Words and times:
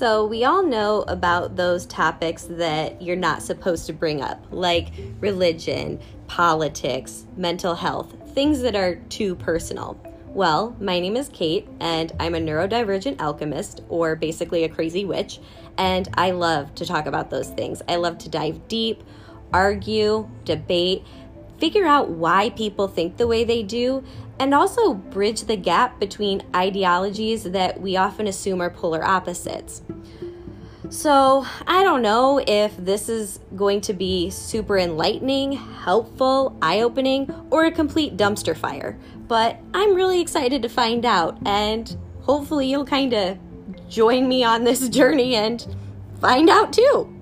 So, 0.00 0.24
we 0.24 0.46
all 0.46 0.62
know 0.62 1.02
about 1.08 1.56
those 1.56 1.84
topics 1.84 2.44
that 2.44 3.02
you're 3.02 3.16
not 3.16 3.42
supposed 3.42 3.84
to 3.84 3.92
bring 3.92 4.22
up, 4.22 4.46
like 4.50 4.94
religion, 5.20 6.00
politics, 6.26 7.26
mental 7.36 7.74
health, 7.74 8.14
things 8.32 8.62
that 8.62 8.74
are 8.74 8.94
too 9.10 9.34
personal. 9.34 10.02
Well, 10.28 10.74
my 10.80 11.00
name 11.00 11.18
is 11.18 11.28
Kate, 11.28 11.68
and 11.80 12.14
I'm 12.18 12.34
a 12.34 12.38
neurodivergent 12.38 13.20
alchemist, 13.20 13.82
or 13.90 14.16
basically 14.16 14.64
a 14.64 14.70
crazy 14.70 15.04
witch, 15.04 15.38
and 15.76 16.08
I 16.14 16.30
love 16.30 16.74
to 16.76 16.86
talk 16.86 17.04
about 17.04 17.28
those 17.28 17.50
things. 17.50 17.82
I 17.86 17.96
love 17.96 18.16
to 18.20 18.30
dive 18.30 18.68
deep, 18.68 19.04
argue, 19.52 20.30
debate, 20.46 21.04
figure 21.60 21.86
out 21.86 22.08
why 22.08 22.50
people 22.50 22.88
think 22.88 23.18
the 23.18 23.26
way 23.26 23.44
they 23.44 23.62
do, 23.62 24.02
and 24.38 24.54
also 24.54 24.94
bridge 24.94 25.42
the 25.42 25.56
gap 25.56 26.00
between 26.00 26.42
ideologies 26.56 27.44
that 27.44 27.80
we 27.80 27.96
often 27.96 28.26
assume 28.26 28.60
are 28.60 28.70
polar 28.70 29.04
opposites. 29.04 29.82
So, 30.88 31.46
I 31.68 31.84
don't 31.84 32.02
know 32.02 32.42
if 32.44 32.76
this 32.76 33.08
is 33.08 33.38
going 33.54 33.82
to 33.82 33.92
be 33.92 34.28
super 34.30 34.76
enlightening, 34.76 35.52
helpful, 35.52 36.56
eye 36.60 36.80
opening, 36.80 37.32
or 37.50 37.66
a 37.66 37.70
complete 37.70 38.16
dumpster 38.16 38.56
fire, 38.56 38.98
but 39.28 39.60
I'm 39.72 39.94
really 39.94 40.20
excited 40.20 40.62
to 40.62 40.68
find 40.68 41.04
out, 41.04 41.38
and 41.46 41.96
hopefully, 42.22 42.68
you'll 42.68 42.86
kind 42.86 43.12
of 43.12 43.38
join 43.88 44.26
me 44.26 44.42
on 44.42 44.64
this 44.64 44.88
journey 44.98 45.36
and 45.36 45.64
find 46.20 46.50
out 46.50 46.72
too. 46.72 47.19